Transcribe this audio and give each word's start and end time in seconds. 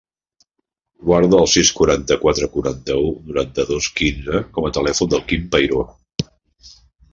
Guarda 1.09 1.41
el 1.45 1.49
sis, 1.55 1.71
quaranta-quatre, 1.79 2.47
quaranta-u, 2.55 3.13
noranta-dos, 3.29 3.91
quinze 4.01 4.43
com 4.57 4.69
a 4.71 4.75
telèfon 4.81 5.15
del 5.15 5.25
Quim 5.29 5.47
Peiro. 5.55 5.87